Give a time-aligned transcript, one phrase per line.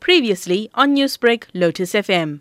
[0.00, 2.40] Previously on Newsbreak, Lotus FM.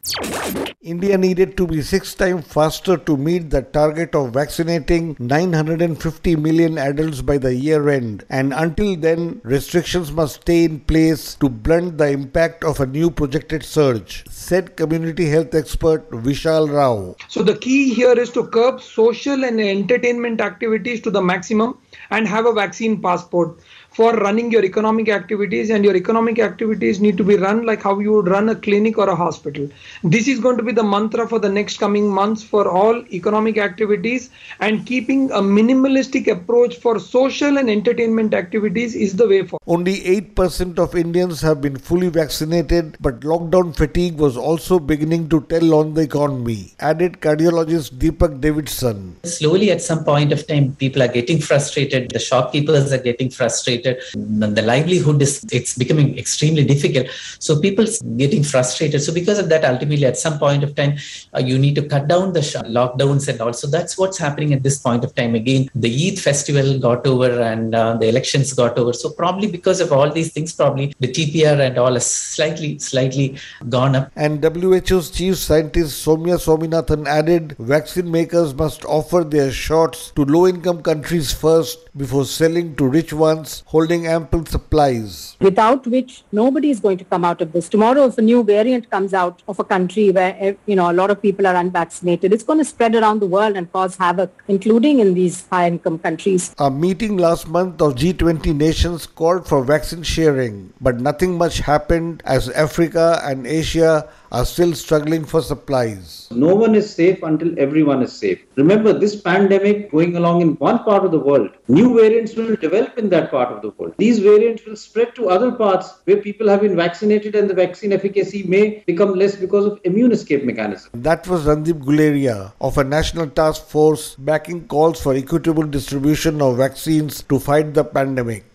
[0.82, 6.78] India needed to be six times faster to meet the target of vaccinating 950 million
[6.78, 11.98] adults by the year end, and until then, restrictions must stay in place to blunt
[11.98, 17.16] the impact of a new projected surge, said community health expert Vishal Rao.
[17.30, 21.78] So, the key here is to curb social and entertainment activities to the maximum
[22.10, 23.58] and have a vaccine passport
[23.94, 28.00] for running your economic activities and your economic activities need to be run like how
[28.00, 29.70] you would run a clinic or a hospital.
[30.04, 33.60] This is going to be the mantra for the next coming months for all economic
[33.60, 39.62] activities and keeping a minimalistic approach for social and entertainment activities is the way forward.
[39.68, 45.42] Only 8% of indians have been fully vaccinated but lockdown fatigue was also beginning to
[45.42, 49.18] tell on the economy added cardiologist deepak davidson.
[49.24, 54.02] Slowly at some point of time people are getting frustrated the shopkeepers are getting frustrated
[54.16, 57.08] the livelihood is it's becoming extremely difficult.
[57.40, 57.86] So people
[58.18, 59.02] getting frustrated.
[59.02, 60.98] So because of that ultimately at some point of time
[61.36, 64.64] uh, you need to cut down the sh- lockdowns and also that's what's happening at
[64.64, 65.36] this point of time.
[65.36, 68.94] Again the eid festival got over and uh, the elections got over.
[68.94, 73.38] So probably because of all these things probably the tpr and all has slightly slightly
[73.70, 74.12] gone up.
[74.16, 80.48] And WHO's chief scientist soumya swaminathan added vaccine makers must offer their shots to low
[80.48, 85.38] income countries first before selling to rich ones holding ample supplies.
[85.40, 87.70] Without which nobody is going to come out of this.
[87.70, 90.96] Tomorrow, if a new variant comes out of a country where eh, you know a
[91.02, 94.32] lot of people are unvaccinated, it's going to spread around the world and cause havoc,
[94.48, 96.54] including in these high-income countries.
[96.58, 102.24] A meeting last month of G20 nations called for vaccine sharing, but nothing much happened
[102.26, 106.28] as Africa and Asia are still struggling for supplies.
[106.32, 108.40] No one is safe until everyone is safe.
[108.56, 112.98] Remember, this pandemic going along in one part of the world, new variants will develop
[112.98, 113.94] in that part of the world.
[113.98, 117.94] These variants will spread to other parts where people have been vaccinated and the vaccine
[117.94, 120.92] efficacy may become less because of immune escape mechanism.
[120.94, 126.58] That was Randeep Guleria of a national task force backing calls for equitable distribution of
[126.58, 128.46] vaccines to fight the pandemic.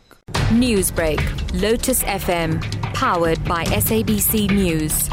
[0.50, 1.20] Newsbreak,
[1.60, 2.60] Lotus FM,
[2.94, 5.08] powered by SABC News.